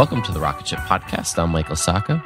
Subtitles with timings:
[0.00, 1.38] Welcome to the Rocket Ship Podcast.
[1.38, 2.22] I'm Michael Sacca.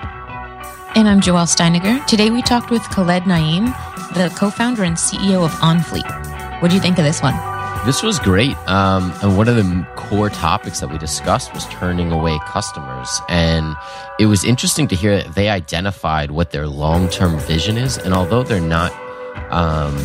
[0.94, 2.06] And I'm Joelle Steiniger.
[2.06, 3.64] Today we talked with Khaled Naim,
[4.14, 6.62] the co founder and CEO of OnFleet.
[6.62, 7.34] What do you think of this one?
[7.84, 8.56] This was great.
[8.68, 13.20] Um, and one of the core topics that we discussed was turning away customers.
[13.28, 13.74] And
[14.20, 17.98] it was interesting to hear that they identified what their long term vision is.
[17.98, 18.92] And although they're not,
[19.50, 19.96] um,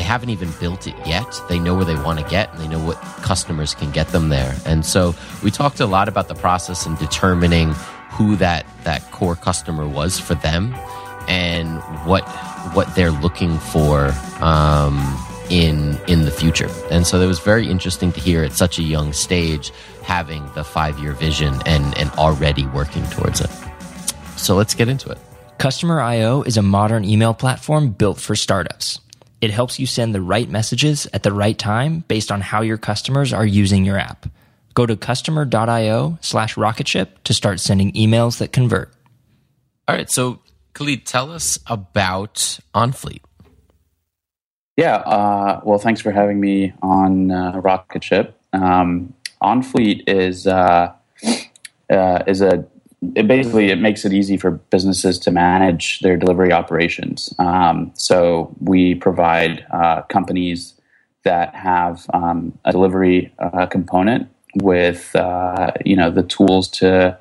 [0.00, 2.68] they haven't even built it yet, they know where they want to get and they
[2.68, 4.56] know what customers can get them there.
[4.64, 7.74] And so we talked a lot about the process and determining
[8.08, 10.74] who that that core customer was for them
[11.28, 12.26] and what
[12.72, 14.96] what they're looking for um,
[15.50, 16.70] in in the future.
[16.90, 19.70] And so it was very interesting to hear at such a young stage
[20.02, 23.50] having the five year vision and and already working towards it.
[24.36, 25.18] So let's get into it.
[25.58, 28.98] Customer IO is a modern email platform built for startups.
[29.40, 32.76] It helps you send the right messages at the right time based on how your
[32.76, 34.26] customers are using your app.
[34.74, 38.92] Go to customer.io slash rocketship to start sending emails that convert.
[39.88, 40.10] All right.
[40.10, 40.40] So,
[40.74, 43.20] Khaled, tell us about OnFleet.
[44.76, 44.96] Yeah.
[44.96, 48.38] Uh, well, thanks for having me on uh, Rocketship.
[48.52, 50.92] Um, OnFleet is uh,
[51.90, 52.64] uh, is a
[53.14, 57.32] it basically it makes it easy for businesses to manage their delivery operations.
[57.38, 60.74] Um, so we provide uh, companies
[61.24, 67.18] that have um, a delivery uh, component with uh, you know the tools to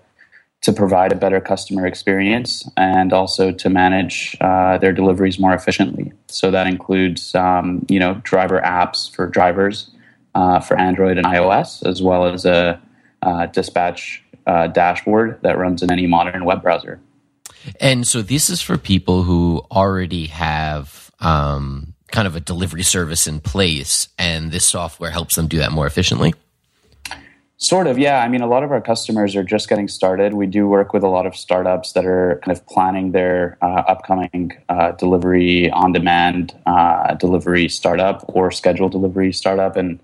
[0.61, 6.11] to provide a better customer experience and also to manage uh, their deliveries more efficiently.
[6.27, 9.89] So that includes um, you know driver apps for drivers
[10.35, 12.81] uh, for Android and iOS, as well as a
[13.21, 16.99] uh, dispatch uh, dashboard that runs in any modern web browser.
[17.79, 23.27] And so this is for people who already have um, kind of a delivery service
[23.27, 26.33] in place, and this software helps them do that more efficiently?
[27.57, 28.23] Sort of, yeah.
[28.23, 30.33] I mean, a lot of our customers are just getting started.
[30.33, 33.83] We do work with a lot of startups that are kind of planning their uh,
[33.85, 39.99] upcoming uh, delivery on demand uh, delivery startup or scheduled delivery startup, and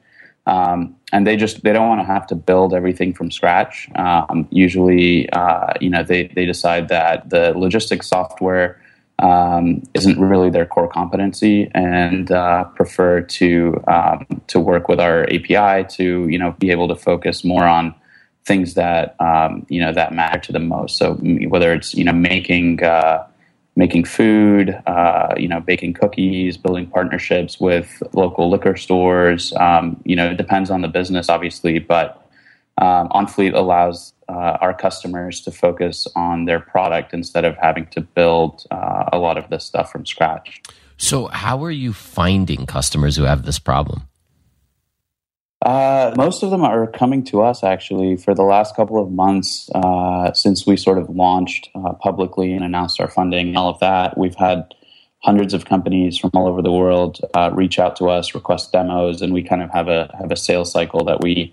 [0.46, 3.90] um, and they just they don't want to have to build everything from scratch.
[3.96, 8.82] Um, usually, uh, you know, they they decide that the logistics software
[9.20, 15.24] um, isn't really their core competency and uh, prefer to um, to work with our
[15.24, 17.96] API to you know be able to focus more on
[18.46, 20.98] things that um, you know that matter to them most.
[20.98, 23.26] So whether it's you know making uh,
[23.76, 30.16] making food, uh, you know baking cookies, building partnerships with local liquor stores, um, you
[30.16, 32.22] know it depends on the business obviously, but
[32.78, 38.02] um, OnFleet allows uh, our customers to focus on their product instead of having to
[38.02, 40.62] build uh, a lot of this stuff from scratch.
[40.98, 44.08] So, how are you finding customers who have this problem?
[45.66, 49.68] Uh, most of them are coming to us actually for the last couple of months
[49.74, 53.80] uh, since we sort of launched uh, publicly and announced our funding and all of
[53.80, 54.16] that.
[54.16, 54.76] We've had
[55.24, 59.24] hundreds of companies from all over the world uh, reach out to us, request demos,
[59.24, 61.52] and we kind of have a have a sales cycle that we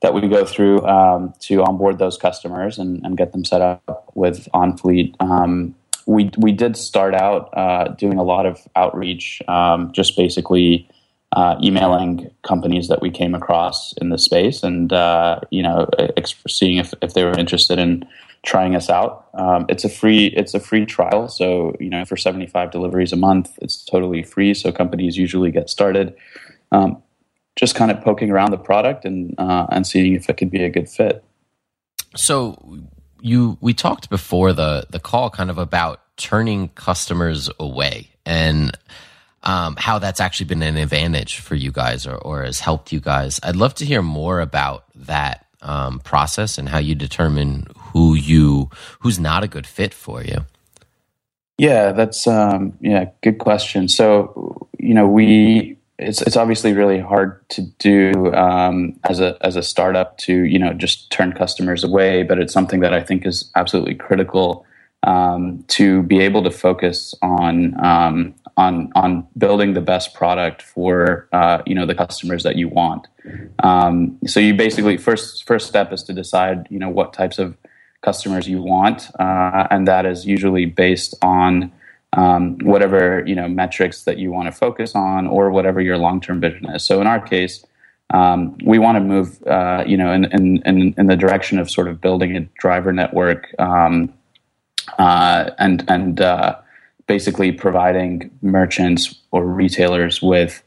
[0.00, 4.10] that we go through um, to onboard those customers and, and, get them set up
[4.14, 5.14] with OnFleet.
[5.20, 5.76] Um,
[6.06, 10.88] we we did start out uh, doing a lot of outreach, um, just basically
[11.32, 15.88] uh, emailing companies that we came across in the space, and uh, you know,
[16.46, 18.06] seeing if, if they were interested in
[18.42, 19.28] trying us out.
[19.34, 23.12] Um, it's a free it's a free trial, so you know, for seventy five deliveries
[23.12, 24.52] a month, it's totally free.
[24.52, 26.14] So companies usually get started.
[26.70, 27.02] Um,
[27.56, 30.64] just kind of poking around the product and uh, and seeing if it could be
[30.64, 31.24] a good fit.
[32.14, 32.78] So
[33.20, 38.76] you we talked before the the call kind of about turning customers away and
[39.42, 43.00] um, how that's actually been an advantage for you guys or, or has helped you
[43.00, 43.40] guys.
[43.42, 48.70] I'd love to hear more about that um, process and how you determine who you
[49.00, 50.44] who's not a good fit for you.
[51.58, 53.88] Yeah, that's um, yeah, good question.
[53.88, 59.56] So you know we it's it's obviously really hard to do um, as a as
[59.56, 63.26] a startup to you know just turn customers away, but it's something that I think
[63.26, 64.66] is absolutely critical
[65.04, 71.28] um, to be able to focus on um, on on building the best product for
[71.32, 73.06] uh, you know the customers that you want.
[73.62, 77.56] Um, so you basically first first step is to decide you know what types of
[78.02, 81.72] customers you want, uh, and that is usually based on
[82.14, 86.40] um, whatever you know metrics that you want to focus on or whatever your long-term
[86.40, 86.84] vision is.
[86.84, 87.64] So in our case,
[88.12, 91.70] um, we want to move uh, you know in, in, in, in, the direction of
[91.70, 94.12] sort of building a driver network um,
[94.98, 96.56] uh, and and uh,
[97.14, 100.62] basically providing merchants or retailers with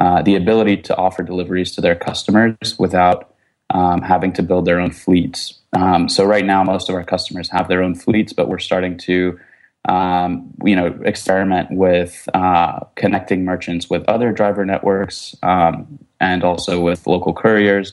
[0.00, 3.18] uh, the ability to offer deliveries to their customers without
[3.78, 5.40] um, having to build their own fleets.
[5.74, 8.96] Um, so right now, most of our customers have their own fleets, but we're starting
[9.08, 9.38] to
[9.88, 16.80] um, you know, experiment with uh, connecting merchants with other driver networks um, and also
[16.80, 17.92] with local couriers.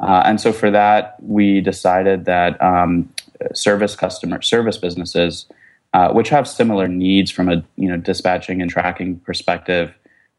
[0.00, 3.12] Uh, and so for that, we decided that um,
[3.52, 5.46] service customer service businesses,
[5.94, 9.92] uh, which have similar needs from a you know dispatching and tracking perspective,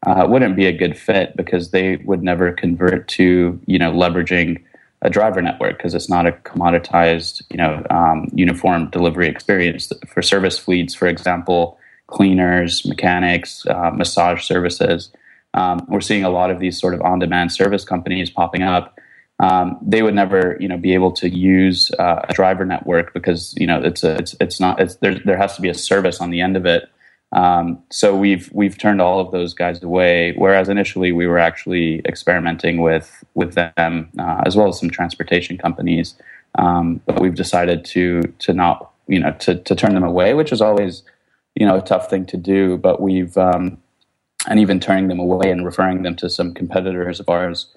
[0.06, 4.62] uh, wouldn't be a good fit because they would never convert to you know leveraging
[5.02, 9.90] a driver network because it's not a commoditized, you know, um, uniform delivery experience.
[10.06, 15.10] For service fleets, for example, cleaners, mechanics, uh, massage services,
[15.54, 18.98] um, we're seeing a lot of these sort of on-demand service companies popping up.
[19.40, 23.54] Um, they would never, you know, be able to use uh, a driver network because
[23.56, 25.18] you know it's a, it's it's not it's, there.
[25.18, 26.90] There has to be a service on the end of it
[27.32, 30.32] um, so we've we've turned all of those guys away.
[30.36, 35.56] Whereas initially we were actually experimenting with with them uh, as well as some transportation
[35.56, 36.14] companies.
[36.56, 40.52] Um, but we've decided to to not you know to to turn them away, which
[40.52, 41.02] is always
[41.54, 42.76] you know a tough thing to do.
[42.76, 43.78] But we've um,
[44.48, 47.68] and even turning them away and referring them to some competitors of ours.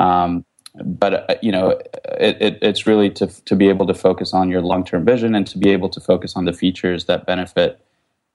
[0.00, 1.70] Um, but uh, you know,
[2.18, 5.34] it, it, it's really to to be able to focus on your long term vision
[5.34, 7.80] and to be able to focus on the features that benefit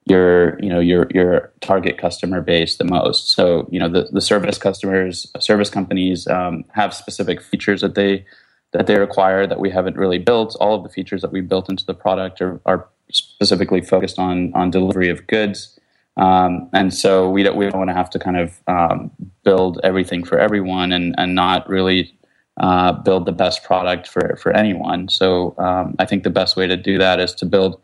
[0.06, 3.32] your you know your your target customer base the most.
[3.32, 8.26] So you know the, the service customers, service companies um, have specific features that they
[8.74, 10.56] that they require that we haven't really built.
[10.60, 14.54] All of the features that we built into the product are, are specifically focused on
[14.54, 15.80] on delivery of goods.
[16.18, 19.12] Um, and so we don't, we don't want to have to kind of um,
[19.44, 22.17] build everything for everyone and, and not really
[22.58, 25.10] uh, build the best product for, for anyone.
[25.10, 27.80] So um, I think the best way to do that is to build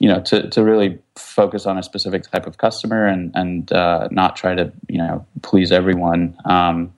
[0.00, 4.08] you know, to, to really focus on a specific type of customer and and uh,
[4.10, 6.36] not try to you know please everyone.
[6.44, 6.92] Um,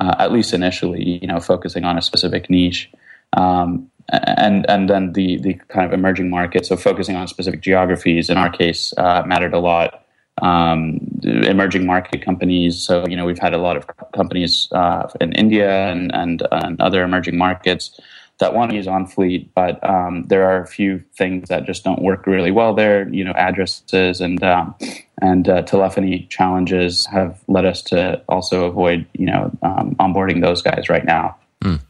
[0.00, 2.90] uh, at least initially, you know, focusing on a specific niche.
[3.32, 6.66] Um, and and then the the kind of emerging market.
[6.66, 10.04] so focusing on specific geographies in our case uh, mattered a lot.
[10.42, 15.32] Um, emerging market companies, so you know we've had a lot of companies uh, in
[15.32, 18.00] India and, and, and other emerging markets
[18.40, 22.02] that want to use OnFleet, but um, there are a few things that just don't
[22.02, 23.08] work really well there.
[23.08, 24.74] You know, addresses and um,
[25.22, 30.62] and uh, telephony challenges have led us to also avoid you know um, onboarding those
[30.62, 31.36] guys right now.
[31.62, 31.80] Mm.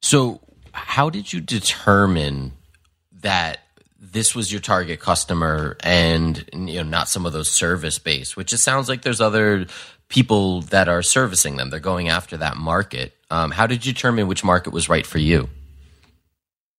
[0.00, 0.40] So,
[0.72, 2.52] how did you determine
[3.20, 3.60] that
[4.16, 8.34] this was your target customer and you know not some of those service based?
[8.34, 9.66] Which it sounds like there's other
[10.08, 11.68] people that are servicing them.
[11.68, 13.12] They're going after that market.
[13.30, 15.50] Um, how did you determine which market was right for you?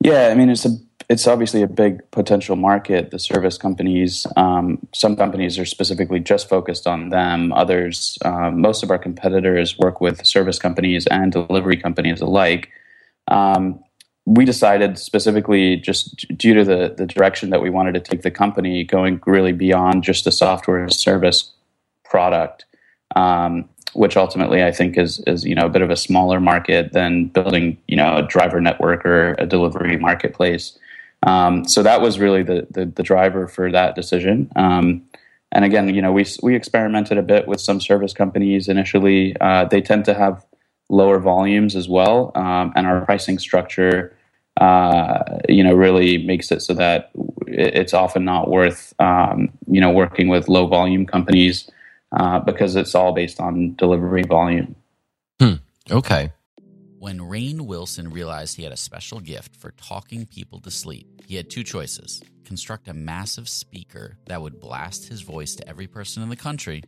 [0.03, 0.69] Yeah, I mean it's a
[1.09, 3.11] it's obviously a big potential market.
[3.11, 7.53] The service companies, um, some companies are specifically just focused on them.
[7.53, 12.69] Others, um, most of our competitors work with service companies and delivery companies alike.
[13.27, 13.83] Um,
[14.27, 18.31] we decided specifically just due to the, the direction that we wanted to take the
[18.31, 21.51] company, going really beyond just a software service
[22.03, 22.65] product.
[23.15, 26.91] Um, which ultimately I think is is you know a bit of a smaller market
[26.91, 30.77] than building you know a driver network or a delivery marketplace.
[31.23, 34.51] Um, so that was really the, the, the driver for that decision.
[34.55, 35.03] Um,
[35.51, 39.35] and again, you know, we we experimented a bit with some service companies initially.
[39.39, 40.45] Uh, they tend to have
[40.89, 44.15] lower volumes as well, um, and our pricing structure,
[44.59, 47.11] uh, you know, really makes it so that
[47.47, 51.69] it's often not worth um, you know working with low volume companies
[52.11, 54.75] uh, because it's all based on delivery volume.
[55.39, 55.53] Hmm.
[55.91, 56.31] Okay.
[56.99, 61.35] When Rainn Wilson realized he had a special gift for talking people to sleep, he
[61.35, 66.23] had two choices construct a massive speaker that would blast his voice to every person
[66.23, 66.81] in the country,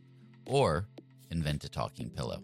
[0.46, 0.88] or
[1.30, 2.42] invent a talking pillow.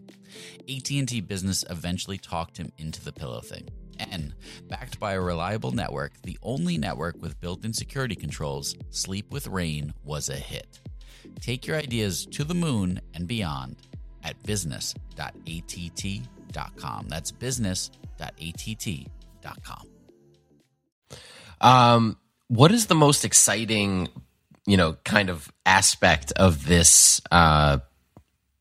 [0.68, 3.68] AT&T Business eventually talked him into the pillow thing.
[3.98, 4.34] And
[4.68, 9.92] backed by a reliable network, the only network with built-in security controls, Sleep with Rain
[10.04, 10.80] was a hit.
[11.40, 13.76] Take your ideas to the moon and beyond
[14.22, 17.08] at business.att.com.
[17.08, 19.86] That's business.att.com.
[21.60, 24.08] Um, what is the most exciting,
[24.66, 27.78] you know, kind of aspect of this uh,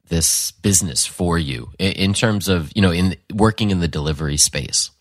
[0.07, 4.37] this business for you in, in terms of you know in working in the delivery
[4.37, 4.91] space?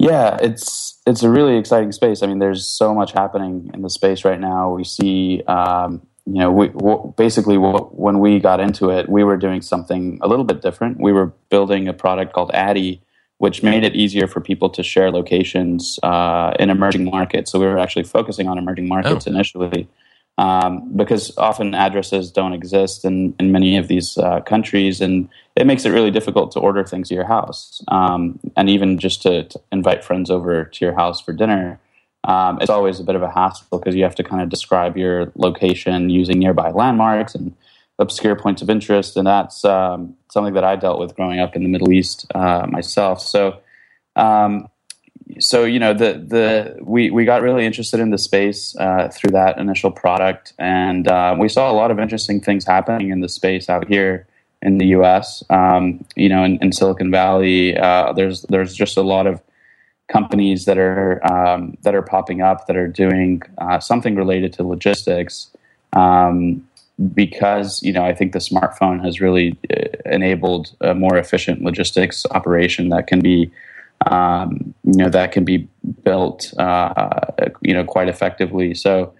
[0.00, 2.22] Yeah, it's it's a really exciting space.
[2.22, 4.74] I mean, there's so much happening in the space right now.
[4.74, 6.70] We see um, you know, we
[7.16, 11.00] basically when we got into it, we were doing something a little bit different.
[11.00, 13.02] We were building a product called Addy,
[13.36, 17.50] which made it easier for people to share locations uh, in emerging markets.
[17.52, 19.30] So we were actually focusing on emerging markets oh.
[19.30, 19.86] initially,
[20.38, 25.28] um, because often addresses don't exist in, in many of these uh, countries, and
[25.60, 29.20] it makes it really difficult to order things to your house, um, and even just
[29.22, 31.78] to, to invite friends over to your house for dinner.
[32.24, 34.96] Um, it's always a bit of a hassle because you have to kind of describe
[34.96, 37.54] your location using nearby landmarks and
[37.98, 41.62] obscure points of interest, and that's um, something that I dealt with growing up in
[41.62, 43.20] the Middle East uh, myself.
[43.20, 43.60] So,
[44.16, 44.68] um,
[45.40, 49.32] so you know, the the we we got really interested in the space uh, through
[49.32, 53.28] that initial product, and uh, we saw a lot of interesting things happening in the
[53.28, 54.26] space out here
[54.62, 55.42] in the U.S.
[55.50, 59.40] Um, you know, in, in Silicon Valley, uh, there's there's just a lot of
[60.10, 64.62] companies that are um, that are popping up that are doing uh, something related to
[64.62, 65.50] logistics
[65.94, 66.66] um,
[67.14, 72.26] because you know I think the smartphone has really uh, enabled a more efficient logistics
[72.32, 73.50] operation that can be
[74.06, 75.68] um, you know that can be
[76.04, 77.20] built uh,
[77.62, 79.12] you know quite effectively so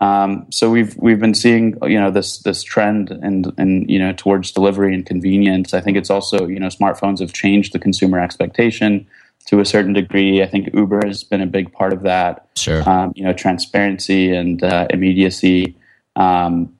[0.00, 4.12] um, so we've we've been seeing you know this this trend and and you know
[4.12, 8.18] towards delivery and convenience I think it's also you know smartphones have changed the consumer
[8.18, 9.06] expectation
[9.46, 10.42] to a certain degree.
[10.42, 12.48] I think Uber has been a big part of that.
[12.56, 12.88] Sure.
[12.88, 15.76] Um, you know, transparency and uh, immediacy.
[16.16, 16.76] Um,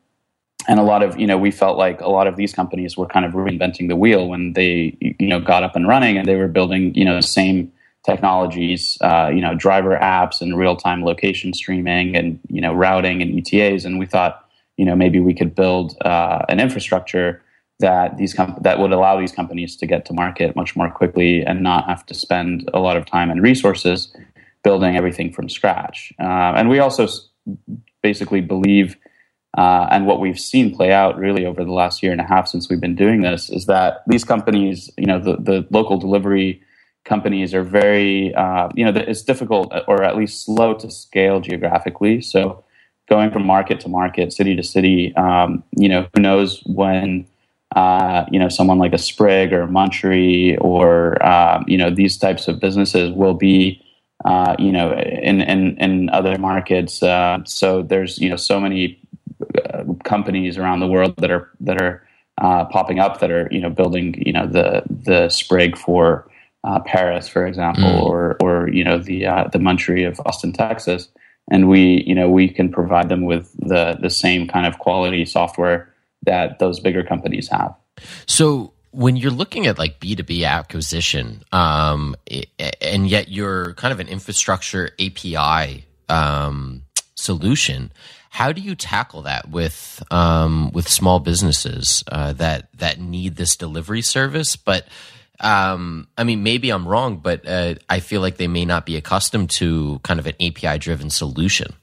[0.66, 3.06] and a lot of, you know, we felt like a lot of these companies were
[3.06, 6.36] kind of reinventing the wheel when they, you know, got up and running and they
[6.36, 7.70] were building, you know, the same
[8.04, 13.22] technologies, uh, you know, driver apps and real time location streaming and, you know, routing
[13.22, 13.84] and ETAs.
[13.84, 14.46] And we thought,
[14.76, 17.42] you know, maybe we could build uh, an infrastructure
[17.80, 21.42] that these com- that would allow these companies to get to market much more quickly
[21.42, 24.14] and not have to spend a lot of time and resources
[24.62, 26.12] building everything from scratch.
[26.20, 27.06] Uh, and we also
[28.02, 28.96] basically believe,
[29.58, 32.46] uh, and what we've seen play out really over the last year and a half
[32.46, 36.62] since we've been doing this, is that these companies, you know, the, the local delivery
[37.04, 42.20] companies are very, uh, you know, it's difficult or at least slow to scale geographically.
[42.20, 42.64] So
[43.08, 47.26] going from market to market, city to city, um, you know, who knows when,
[47.76, 52.48] uh, you know, someone like a Sprig or Munchery or, um, you know, these types
[52.48, 53.82] of businesses will be,
[54.24, 57.02] uh, you know, in, in, in other markets.
[57.02, 58.98] Uh, so there's, you know, so many
[59.66, 62.06] uh, companies around the world that are, that are,
[62.38, 66.26] uh, popping up that are, you know, building, you know, the, the Sprig for,
[66.64, 68.02] uh, Paris, for example, mm.
[68.02, 69.20] or, or, you know, the,
[69.52, 71.08] the Munchery of Austin, Texas
[71.50, 75.24] and we you know we can provide them with the the same kind of quality
[75.24, 75.92] software
[76.22, 77.74] that those bigger companies have
[78.26, 82.16] so when you're looking at like b2b acquisition um,
[82.80, 86.82] and yet you're kind of an infrastructure api um,
[87.14, 87.92] solution
[88.30, 93.56] how do you tackle that with um, with small businesses uh, that that need this
[93.56, 94.86] delivery service but
[95.40, 98.96] um, I mean, maybe I'm wrong, but uh, I feel like they may not be
[98.96, 101.74] accustomed to kind of an API driven solution.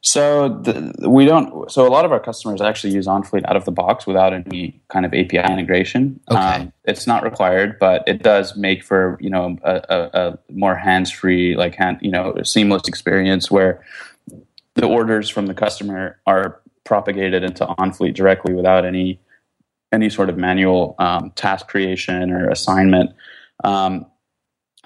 [0.00, 1.70] So the, we don't.
[1.70, 4.80] So a lot of our customers actually use OnFleet out of the box without any
[4.88, 6.20] kind of API integration.
[6.30, 6.38] Okay.
[6.38, 10.76] Um, it's not required, but it does make for you know a, a, a more
[10.76, 13.84] hands free, like hand, you know, seamless experience where
[14.74, 19.18] the orders from the customer are propagated into OnFleet directly without any
[19.94, 23.10] any sort of manual um, task creation or assignment.
[23.62, 24.06] Um,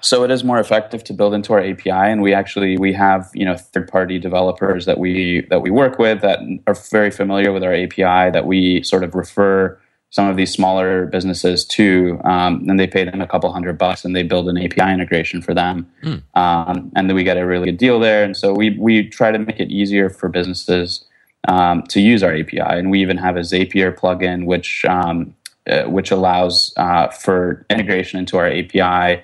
[0.01, 3.29] so it is more effective to build into our API, and we actually we have
[3.33, 7.51] you know third party developers that we that we work with that are very familiar
[7.51, 9.77] with our API that we sort of refer
[10.11, 14.03] some of these smaller businesses to, um, and they pay them a couple hundred bucks,
[14.03, 16.23] and they build an API integration for them, mm.
[16.35, 18.23] um, and then we get a really good deal there.
[18.23, 21.05] And so we we try to make it easier for businesses
[21.47, 22.59] um, to use our API.
[22.59, 25.35] And we even have a Zapier plugin, which um,
[25.69, 29.23] uh, which allows uh, for integration into our API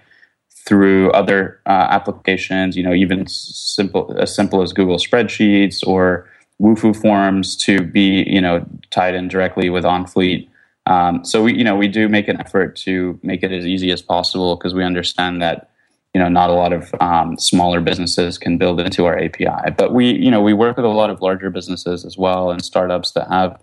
[0.68, 2.78] through other uh, applications.
[2.78, 6.30] You know, even simple as simple as Google Spreadsheets or
[6.62, 10.48] Wufoo Forms to be you know tied in directly with OnFleet.
[10.88, 13.92] Um, so we you know we do make an effort to make it as easy
[13.92, 15.70] as possible because we understand that
[16.16, 19.72] you know not a lot of um, smaller businesses can build into our API.
[19.78, 22.64] But we you know we work with a lot of larger businesses as well and
[22.64, 23.62] startups that have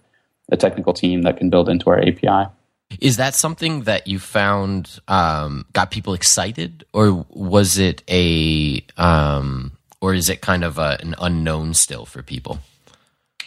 [0.50, 2.52] a technical team that can build into our API.
[3.00, 9.72] Is that something that you found um, got people excited, or was it a, um,
[10.02, 12.58] or is it kind of a, an unknown still for people?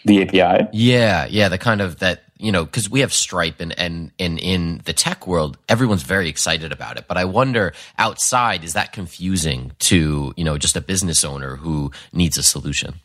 [0.06, 0.68] The API.
[0.74, 4.38] Yeah, yeah, the kind of that you know, because we have Stripe and, and, and
[4.38, 7.06] in the tech world, everyone's very excited about it.
[7.08, 11.92] But I wonder outside, is that confusing to, you know, just a business owner who
[12.14, 13.02] needs a solution?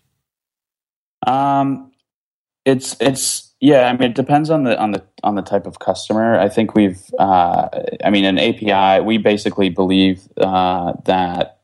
[1.27, 1.91] Um,
[2.67, 5.79] it's, it's, yeah, I mean, it depends on the, on the, on the type of
[5.79, 6.39] customer.
[6.39, 7.71] I think we've, uh,
[8.05, 11.60] I mean, an API, we basically believe, uh, that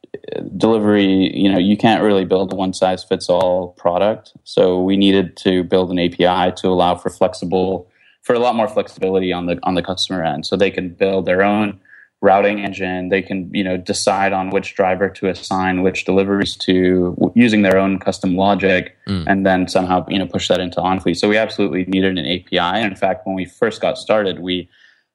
[0.56, 4.32] delivery, you know, you can't really build a one size fits all product.
[4.44, 7.88] So we needed to build an API to allow for flexible,
[8.22, 10.46] for a lot more flexibility on the on the customer end.
[10.46, 11.80] So they can build their own
[12.22, 13.08] routing engine.
[13.08, 17.78] They can, you know, decide on which driver to assign which deliveries to using their
[17.78, 19.24] own custom logic, mm.
[19.26, 21.16] and then somehow, you know, push that into OnFleet.
[21.16, 22.58] So we absolutely needed an API.
[22.58, 24.68] And in fact, when we first got started, we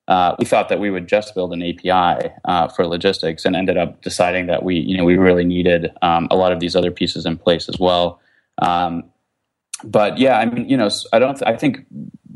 [0.08, 3.78] uh, we thought that we would just build an API uh, for logistics, and ended
[3.78, 6.92] up deciding that we, you know, we really needed um, a lot of these other
[6.92, 8.20] pieces in place as well.
[8.62, 9.04] Um,
[9.84, 11.36] but yeah, I mean, you know, I don't.
[11.36, 11.86] Th- I think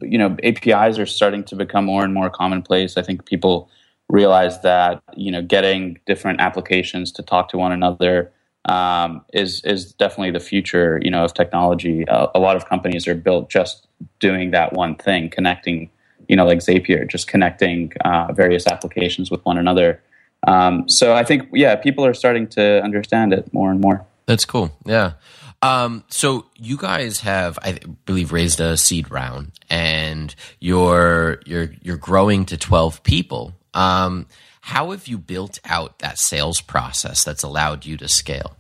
[0.02, 2.98] you know APIs are starting to become more and more commonplace.
[2.98, 3.70] I think people
[4.10, 8.32] realize that you know getting different applications to talk to one another
[8.66, 11.00] um, is is definitely the future.
[11.04, 12.08] You know, of technology.
[12.08, 13.88] Uh, a lot of companies are built just
[14.20, 15.90] doing that one thing, connecting
[16.28, 20.02] you know, like Zapier, just connecting uh, various applications with one another.
[20.48, 24.06] Um, so I think, yeah, people are starting to understand it more and more.
[24.26, 24.78] That's cool.
[24.86, 25.14] Yeah.
[25.62, 31.98] Um, so you guys have, I believe, raised a seed round, and you're you're you're
[31.98, 33.54] growing to twelve people.
[33.74, 34.28] Um,
[34.62, 38.56] how have you built out that sales process that's allowed you to scale?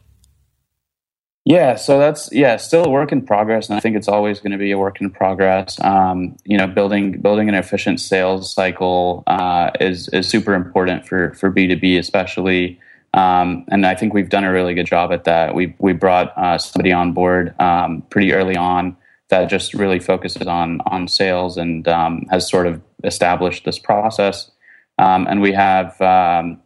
[1.47, 4.51] Yeah, so that's yeah, still a work in progress, and I think it's always going
[4.51, 5.79] to be a work in progress.
[5.79, 11.35] Um, you know, building building an efficient sales cycle uh, is is super important for
[11.35, 12.79] for B two B, especially.
[13.13, 15.53] Um, and I think we've done a really good job at that.
[15.53, 18.97] We we brought uh, somebody on board um, pretty early on
[19.29, 24.49] that just really focuses on on sales and um, has sort of established this process.
[24.97, 26.59] Um, and we have um,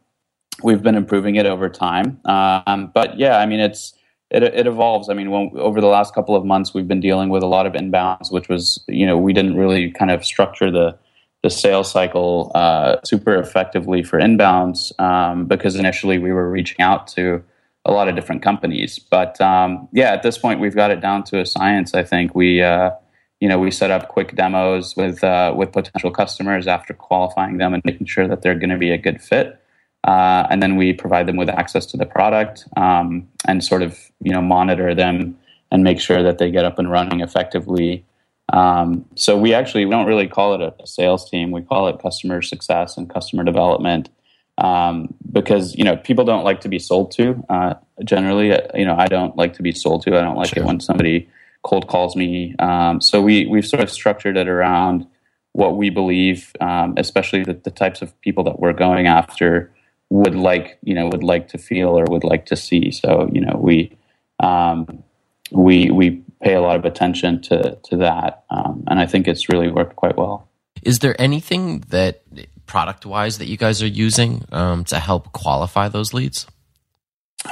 [0.63, 2.21] we've been improving it over time.
[2.23, 3.93] But yeah, I mean it's
[4.31, 5.09] it, it evolves.
[5.09, 7.65] I mean, when, over the last couple of months, we've been dealing with a lot
[7.65, 10.97] of inbounds, which was, you know, we didn't really kind of structure the
[11.41, 17.07] the sales cycle uh, super effectively for inbounds um, because initially we were reaching out
[17.07, 17.41] to
[17.85, 18.99] a lot of different companies.
[18.99, 21.93] But um, yeah, at this point we've got it down to a science.
[21.93, 22.91] I think we uh,
[23.39, 27.73] you know we set up quick demos with uh, with potential customers after qualifying them
[27.73, 29.58] and making sure that they're going to be a good fit.
[30.03, 33.97] Uh, and then we provide them with access to the product um, and sort of
[34.21, 35.37] you know monitor them
[35.71, 38.05] and make sure that they get up and running effectively
[38.53, 41.51] um, so we actually we don't really call it a, sales team.
[41.51, 44.09] We call it customer success and customer development
[44.57, 47.43] um, because you know people don't like to be sold to.
[47.49, 50.17] Uh, generally, you know I don't like to be sold to.
[50.17, 50.63] I don't like sure.
[50.63, 51.29] it when somebody
[51.63, 52.55] cold calls me.
[52.59, 55.05] Um, so we we've sort of structured it around
[55.53, 59.71] what we believe, um, especially the, the types of people that we're going after
[60.09, 62.91] would like you know would like to feel or would like to see.
[62.91, 63.95] So you know we
[64.39, 65.03] um,
[65.51, 69.49] we we pay a lot of attention to to that, um, and I think it's
[69.49, 70.47] really worked quite well.
[70.83, 72.23] Is there anything that
[72.65, 76.45] product wise that you guys are using um, to help qualify those leads?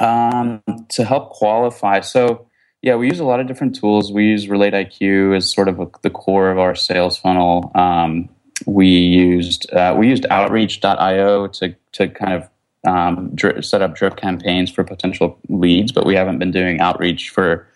[0.00, 2.46] Um, to help qualify, so
[2.82, 4.12] yeah, we use a lot of different tools.
[4.12, 7.72] We use Relate IQ as sort of a, the core of our sales funnel.
[7.74, 8.28] Um,
[8.66, 12.48] we used uh, we used Outreach.io to to kind of
[12.86, 17.66] um, set up drip campaigns for potential leads, but we haven't been doing outreach for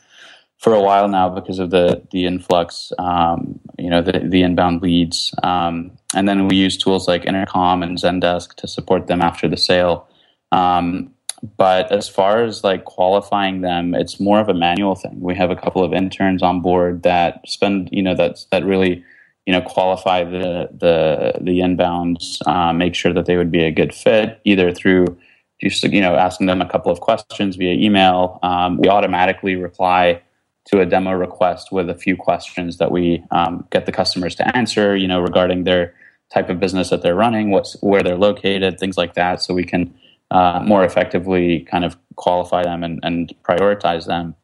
[0.59, 4.83] for a while now because of the the influx, um, you know, the the inbound
[4.83, 9.49] leads, um, and then we use tools like Intercom and Zendesk to support them after
[9.49, 10.09] the sale.
[10.53, 11.13] Um,
[11.57, 15.21] but as far as like qualifying them, it's more of a manual thing.
[15.21, 19.05] We have a couple of interns on board that spend, you know, that that really,
[19.47, 23.71] you know, qualify the the the inbounds, uh, make sure that they would be a
[23.71, 25.19] good fit, either through
[25.61, 28.39] just you know asking them a couple of questions via email.
[28.43, 30.23] Um, we automatically reply
[30.65, 34.57] to a demo request with a few questions that we um, get the customers to
[34.57, 35.95] answer, you know, regarding their
[36.33, 39.65] type of business that they're running, what's where they're located, things like that, so we
[39.65, 39.93] can
[40.31, 44.35] uh, more effectively kind of qualify them and, and prioritize them.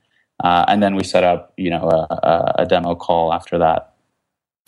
[0.44, 3.94] Uh, and then we set up, you know, a, a, demo call after that.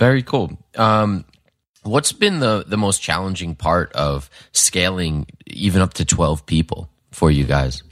[0.00, 0.58] Very cool.
[0.76, 1.26] Um,
[1.82, 7.30] what's been the the most challenging part of scaling even up to twelve people for
[7.30, 7.82] you guys?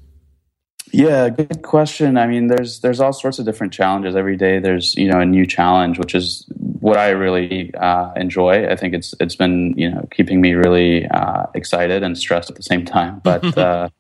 [0.91, 2.17] Yeah, good question.
[2.17, 4.59] I mean, there's there's all sorts of different challenges every day.
[4.59, 6.47] There's you know a new challenge, which is
[6.81, 8.67] what I really uh, enjoy.
[8.67, 12.57] I think it's it's been you know keeping me really uh, excited and stressed at
[12.57, 13.21] the same time.
[13.23, 13.91] But uh,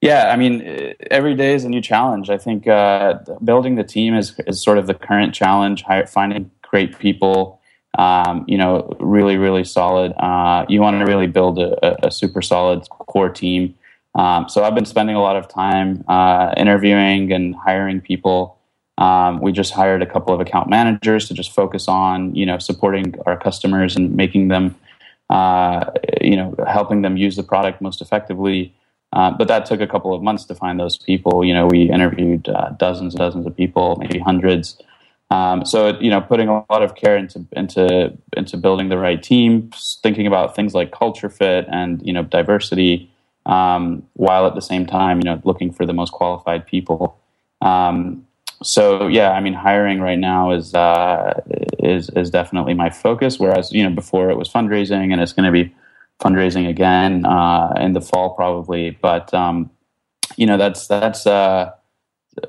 [0.00, 2.30] yeah, I mean, every day is a new challenge.
[2.30, 5.82] I think uh, building the team is is sort of the current challenge.
[6.06, 7.60] Finding great people,
[7.98, 10.12] um, you know, really really solid.
[10.18, 13.74] Uh, you want to really build a, a super solid core team.
[14.14, 18.58] Um, so I've been spending a lot of time uh, interviewing and hiring people.
[18.96, 22.58] Um, we just hired a couple of account managers to just focus on you know
[22.58, 24.74] supporting our customers and making them
[25.30, 28.74] uh, you know helping them use the product most effectively.
[29.12, 31.44] Uh, but that took a couple of months to find those people.
[31.44, 34.78] You know, we interviewed uh, dozens and dozens of people, maybe hundreds.
[35.30, 39.22] Um, so you know, putting a lot of care into into into building the right
[39.22, 39.70] team,
[40.02, 43.10] thinking about things like culture fit and you know diversity
[43.48, 47.18] um, while at the same time, you know, looking for the most qualified people.
[47.62, 48.26] Um,
[48.62, 51.40] so yeah, I mean, hiring right now is uh,
[51.78, 53.38] is is definitely my focus.
[53.38, 55.74] Whereas you know before it was fundraising, and it's going to be
[56.20, 58.90] fundraising again uh, in the fall probably.
[58.90, 59.70] But um,
[60.36, 61.72] you know that's that's uh,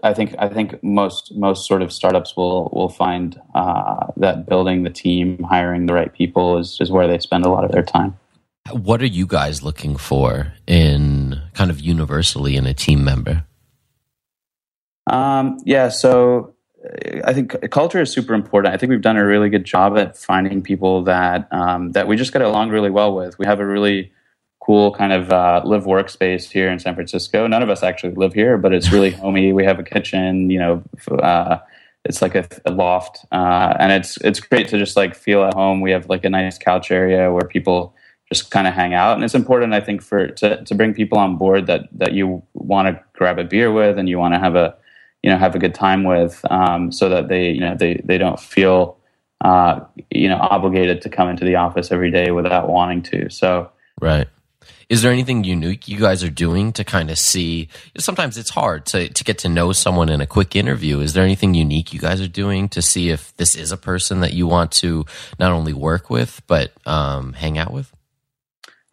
[0.03, 4.83] I think I think most most sort of startups will will find uh, that building
[4.83, 7.83] the team, hiring the right people is is where they spend a lot of their
[7.83, 8.17] time.
[8.71, 13.45] What are you guys looking for in kind of universally in a team member?
[15.07, 16.53] Um, yeah, so
[17.25, 18.73] I think culture is super important.
[18.73, 22.15] I think we've done a really good job at finding people that um, that we
[22.15, 23.37] just get along really well with.
[23.37, 24.11] We have a really
[24.69, 27.47] cool kind of uh, live workspace here in San Francisco.
[27.47, 29.51] None of us actually live here, but it's really homey.
[29.51, 30.83] We have a kitchen, you know.
[31.11, 31.57] Uh,
[32.05, 35.55] it's like a, a loft, uh, and it's it's great to just like feel at
[35.55, 35.81] home.
[35.81, 37.95] We have like a nice couch area where people
[38.31, 39.15] just kind of hang out.
[39.15, 42.43] And it's important, I think, for to, to bring people on board that that you
[42.53, 44.75] want to grab a beer with and you want to have a
[45.23, 48.19] you know have a good time with, um, so that they you know they they
[48.19, 48.99] don't feel
[49.43, 49.79] uh,
[50.11, 53.31] you know obligated to come into the office every day without wanting to.
[53.31, 54.27] So right.
[54.89, 57.69] Is there anything unique you guys are doing to kind of see?
[57.97, 60.99] Sometimes it's hard to, to get to know someone in a quick interview.
[60.99, 64.21] Is there anything unique you guys are doing to see if this is a person
[64.21, 65.05] that you want to
[65.39, 67.93] not only work with, but um, hang out with?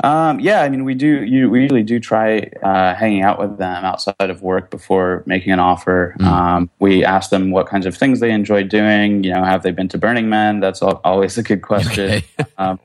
[0.05, 1.25] Um, yeah, I mean, we do.
[1.25, 5.53] You, we usually do try uh, hanging out with them outside of work before making
[5.53, 6.15] an offer.
[6.21, 6.27] Mm.
[6.27, 9.25] Um, we ask them what kinds of things they enjoy doing.
[9.25, 10.61] You know, have they been to Burning Man?
[10.61, 12.11] That's always a good question.
[12.11, 12.25] Okay.
[12.59, 12.79] um,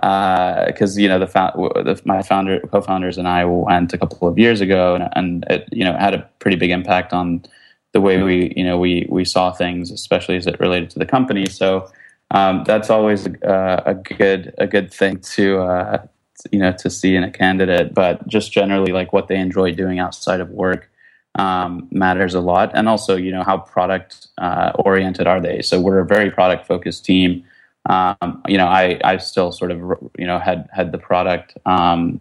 [0.00, 4.38] because uh, you know the, the, my founder co-founders and I went a couple of
[4.38, 7.44] years ago and, and it you know had a pretty big impact on
[7.92, 11.06] the way we you know we we saw things especially as it related to the
[11.06, 11.46] company.
[11.46, 11.90] So
[12.30, 16.06] um, that's always a, a, good a good thing to uh,
[16.52, 17.92] you know to see in a candidate.
[17.92, 20.90] But just generally like what they enjoy doing outside of work
[21.34, 22.70] um, matters a lot.
[22.74, 25.62] And also you know how product uh, oriented are they?
[25.62, 27.44] So we're a very product focused team
[27.88, 29.78] um, you know, I, I still sort of,
[30.18, 32.20] you know, had, had the product, um,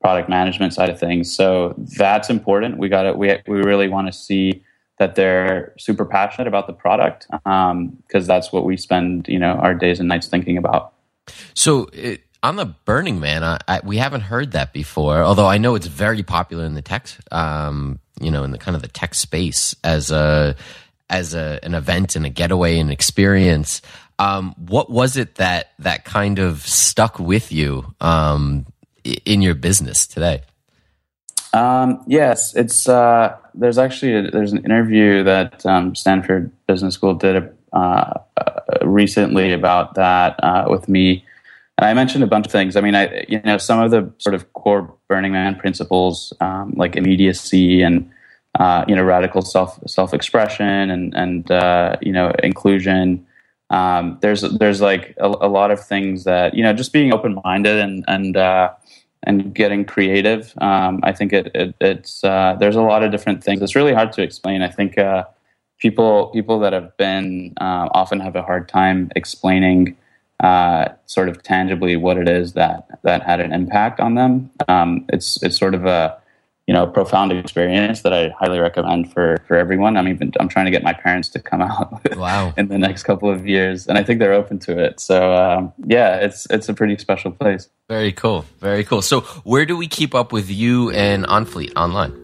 [0.00, 1.32] product management side of things.
[1.34, 2.78] So that's important.
[2.78, 3.16] We got it.
[3.16, 4.64] We, we really want to see
[4.98, 7.26] that they're super passionate about the product.
[7.46, 10.92] Um, cause that's what we spend, you know, our days and nights thinking about.
[11.54, 15.22] So it, on the Burning Man, I, I, we haven't heard that before.
[15.22, 18.74] Although I know it's very popular in the tech, um, you know, in the kind
[18.74, 20.56] of the tech space as a
[21.08, 23.82] as a, an event and a getaway and experience.
[24.22, 28.66] Um, what was it that that kind of stuck with you um,
[29.24, 30.42] in your business today?
[31.52, 37.14] Um, yes, it's uh, there's actually a, there's an interview that um, Stanford Business School
[37.14, 38.14] did uh, uh,
[38.82, 41.24] recently about that uh, with me,
[41.76, 42.76] and I mentioned a bunch of things.
[42.76, 46.74] I mean, I you know some of the sort of core Burning Man principles um,
[46.76, 48.08] like immediacy and
[48.60, 53.26] uh, you know radical self self expression and and uh, you know inclusion
[53.72, 57.40] um, there's there's like a, a, lot of things that you know just being open
[57.42, 58.70] minded and and uh,
[59.22, 60.52] and getting creative.
[60.58, 63.62] Um, I think it, it it's uh, there's a lot of different things.
[63.62, 64.60] It's really hard to explain.
[64.60, 65.24] I think uh,
[65.78, 69.96] people people that have been uh, often have a hard time explaining
[70.40, 74.50] uh, sort of tangibly what it is that that had an impact on them.
[74.68, 76.20] Um, it's it's sort of a
[76.66, 79.96] you know, profound experience that I highly recommend for for everyone.
[79.96, 82.54] I'm even I'm trying to get my parents to come out wow.
[82.56, 85.00] in the next couple of years, and I think they're open to it.
[85.00, 87.68] So um, yeah, it's it's a pretty special place.
[87.88, 89.02] Very cool, very cool.
[89.02, 92.22] So where do we keep up with you and OnFleet online?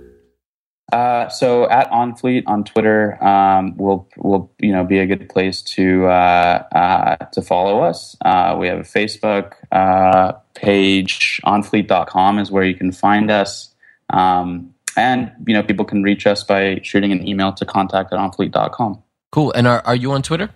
[0.93, 5.61] Uh, so at OnFleet on Twitter um, will will you know be a good place
[5.61, 8.17] to uh, uh, to follow us.
[8.25, 11.41] Uh, we have a Facebook uh, page.
[11.45, 13.68] OnFleet.com is where you can find us.
[14.11, 18.19] Um, and you know, people can reach us by shooting an email to contact at
[18.19, 19.03] onfleet.com.
[19.31, 19.53] Cool.
[19.53, 20.51] And are, are you on Twitter?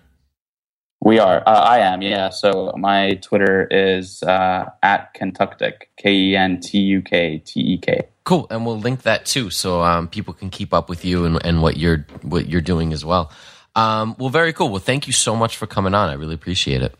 [1.03, 1.43] We are.
[1.45, 2.29] Uh, I am, yeah.
[2.29, 7.77] So my Twitter is uh, at Kentuktek, K E N T U K T E
[7.77, 8.07] K.
[8.23, 11.45] Cool, and we'll link that too, so um, people can keep up with you and,
[11.45, 13.33] and what you're what you're doing as well.
[13.75, 14.69] Um, well, very cool.
[14.69, 16.09] Well, thank you so much for coming on.
[16.09, 16.97] I really appreciate it.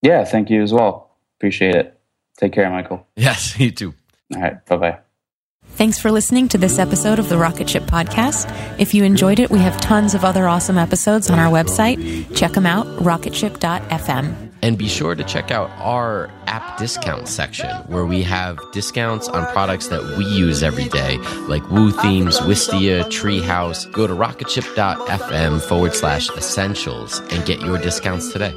[0.00, 1.10] Yeah, thank you as well.
[1.36, 2.00] Appreciate it.
[2.38, 3.06] Take care, Michael.
[3.16, 3.92] Yes, you too.
[4.34, 4.64] All right.
[4.64, 4.98] Bye bye.
[5.74, 8.46] Thanks for listening to this episode of the Rocket Ship Podcast.
[8.78, 12.36] If you enjoyed it, we have tons of other awesome episodes on our website.
[12.36, 14.50] Check them out, rocketship.fm.
[14.62, 19.44] And be sure to check out our app discount section where we have discounts on
[19.52, 21.16] products that we use every day,
[21.48, 23.90] like Woo Themes, Wistia, Treehouse.
[23.90, 28.54] Go to rocketship.fm forward slash essentials and get your discounts today.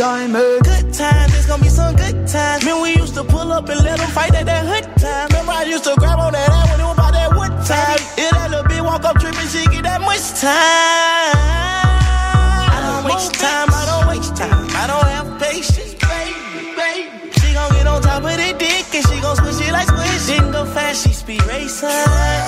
[0.00, 0.64] Diamond.
[0.64, 2.64] Good times, it's gonna be some good times.
[2.64, 5.28] Man, we used to pull up and let them fight at that hood time.
[5.28, 8.00] Remember, I used to grab on that ass when it was about that wood time.
[8.16, 11.36] If that little bitch walk up tripping, she get that much time.
[12.76, 14.64] I don't waste time, I don't waste time.
[14.82, 17.32] I don't have patience, baby, baby.
[17.36, 20.26] She gon' get on top of the dick and she gon' switch it like squish.
[20.32, 22.39] Didn't go fast, she speed racing.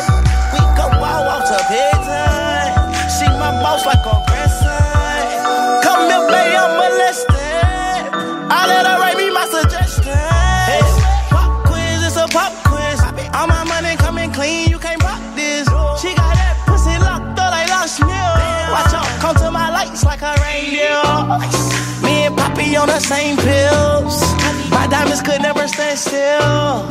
[22.72, 24.22] Me Poppy on the same pills.
[24.70, 26.88] My diamonds could never stand still.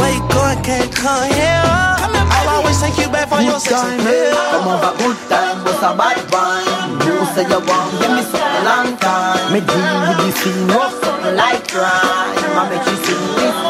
[0.00, 1.62] Where you going, can't come here.
[2.32, 4.32] I'll always take you back for your sex appeal.
[4.32, 7.04] Come over, good time, was a bad one.
[7.04, 9.52] You say you want, give me something long time.
[9.52, 12.56] Me deal with this thing, no something like crime.
[12.56, 13.67] I make you sing this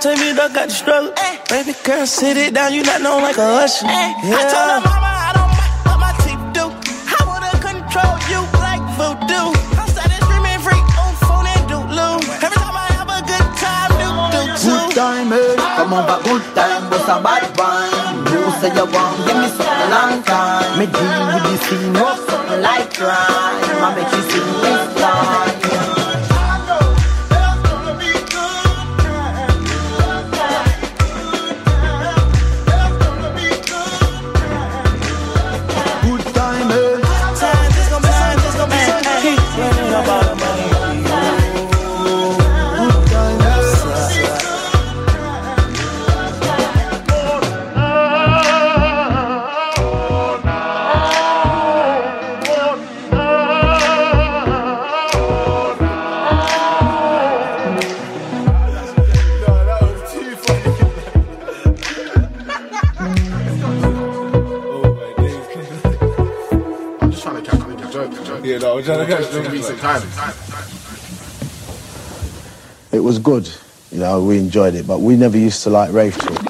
[0.00, 1.12] to God, I'ma tell you, I got the struggle.
[1.48, 3.86] Baby girl, sit it down, you not known like a usher.
[3.86, 4.14] Yeah.
[4.20, 6.64] I told her mama I don't mind what my teeth do.
[6.68, 9.48] I wanna control you like voodoo.
[9.78, 12.20] I'm started screaming freak on phone and doodloo.
[12.42, 14.70] Every time I have a good time, do do too.
[14.70, 15.56] Good time, eh?
[15.56, 18.18] Come on back, good time, but a bad wine.
[18.28, 20.78] You say you want, give me something long time.
[20.78, 23.82] Me deal with the scene, rough something like crime.
[23.82, 24.97] I make you sing
[69.78, 70.08] timing.
[72.90, 73.48] It was good,
[73.90, 76.47] you know, we enjoyed it, but we never used to like rave talk.